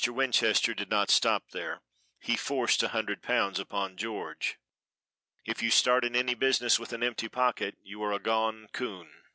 Winchester 0.07 0.73
did 0.73 0.89
not 0.89 1.11
stop 1.11 1.51
there, 1.51 1.79
he 2.17 2.35
forced 2.35 2.81
a 2.81 2.87
hundred 2.87 3.21
pounds 3.21 3.59
upon 3.59 3.95
George. 3.97 4.57
"If 5.45 5.61
you 5.61 5.69
start 5.69 6.03
in 6.03 6.15
any 6.15 6.33
business 6.33 6.79
with 6.79 6.91
an 6.91 7.03
empty 7.03 7.29
pocket 7.29 7.77
you 7.83 8.01
are 8.01 8.11
a 8.13 8.17
gone 8.19 8.67
coon." 8.73 9.11